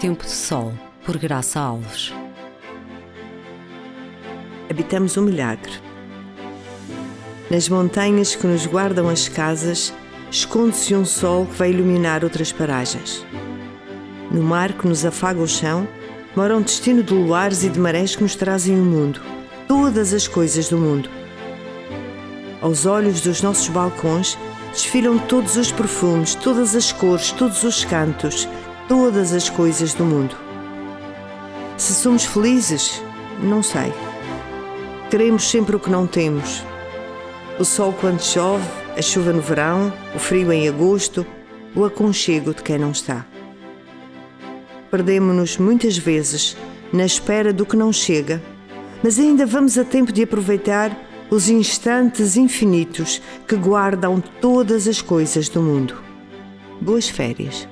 Tempo 0.00 0.24
de 0.24 0.30
Sol, 0.30 0.72
por 1.04 1.18
Graça 1.18 1.60
Alves. 1.60 2.10
Habitamos 4.70 5.18
um 5.18 5.22
milagre. 5.22 5.72
Nas 7.50 7.68
montanhas 7.68 8.34
que 8.34 8.46
nos 8.46 8.64
guardam 8.64 9.10
as 9.10 9.28
casas, 9.28 9.92
esconde-se 10.30 10.94
um 10.94 11.04
sol 11.04 11.44
que 11.44 11.52
vai 11.52 11.68
iluminar 11.68 12.24
outras 12.24 12.50
paragens. 12.50 13.26
No 14.30 14.42
mar 14.42 14.72
que 14.72 14.88
nos 14.88 15.04
afaga 15.04 15.38
o 15.38 15.46
chão, 15.46 15.86
mora 16.34 16.56
um 16.56 16.62
destino 16.62 17.02
de 17.02 17.12
luares 17.12 17.62
e 17.62 17.68
de 17.68 17.78
marés 17.78 18.16
que 18.16 18.22
nos 18.22 18.34
trazem 18.34 18.80
o 18.80 18.82
mundo, 18.82 19.20
todas 19.68 20.14
as 20.14 20.26
coisas 20.26 20.70
do 20.70 20.78
mundo. 20.78 21.10
Aos 22.62 22.86
olhos 22.86 23.20
dos 23.20 23.42
nossos 23.42 23.68
balcões 23.68 24.38
desfilam 24.72 25.18
todos 25.18 25.56
os 25.56 25.70
perfumes, 25.70 26.34
todas 26.36 26.74
as 26.74 26.90
cores, 26.90 27.32
todos 27.32 27.62
os 27.64 27.84
cantos, 27.84 28.48
todas 28.90 29.32
as 29.32 29.48
coisas 29.48 29.94
do 29.94 30.04
mundo. 30.04 30.34
Se 31.76 31.94
somos 31.94 32.24
felizes, 32.24 33.00
não 33.40 33.62
sei. 33.62 33.92
Queremos 35.08 35.48
sempre 35.48 35.76
o 35.76 35.78
que 35.78 35.88
não 35.88 36.08
temos. 36.08 36.64
O 37.56 37.64
sol 37.64 37.94
quando 38.00 38.20
chove, 38.20 38.66
a 38.98 39.00
chuva 39.00 39.32
no 39.32 39.40
verão, 39.40 39.92
o 40.12 40.18
frio 40.18 40.52
em 40.52 40.68
agosto, 40.68 41.24
o 41.72 41.84
aconchego 41.84 42.52
de 42.52 42.64
quem 42.64 42.80
não 42.80 42.90
está. 42.90 43.24
Perdemos-nos 44.90 45.56
muitas 45.56 45.96
vezes 45.96 46.56
na 46.92 47.04
espera 47.04 47.52
do 47.52 47.64
que 47.64 47.76
não 47.76 47.92
chega, 47.92 48.42
mas 49.04 49.20
ainda 49.20 49.46
vamos 49.46 49.78
a 49.78 49.84
tempo 49.84 50.10
de 50.10 50.24
aproveitar 50.24 50.98
os 51.30 51.48
instantes 51.48 52.36
infinitos 52.36 53.22
que 53.46 53.54
guardam 53.54 54.20
todas 54.40 54.88
as 54.88 55.00
coisas 55.00 55.48
do 55.48 55.62
mundo. 55.62 55.94
Boas 56.80 57.08
férias. 57.08 57.68